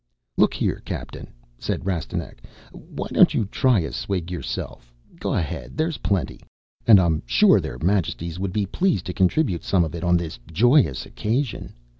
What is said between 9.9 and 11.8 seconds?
it on this joyous occasion.